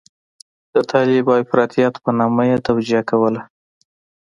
د 0.73 0.75
طالب 0.91 1.25
او 1.31 1.37
افراطيت 1.43 1.93
په 2.03 2.09
نامه 2.19 2.43
یې 2.49 2.57
توجیه 2.67 3.01
کوله. 3.09 3.41